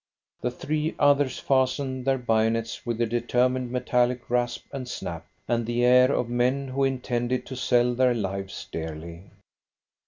[0.41, 5.85] The three others fastened their bayonets with a determined metallic rasp and snap, and the
[5.85, 9.25] air of men who intended to sell their lives dearly.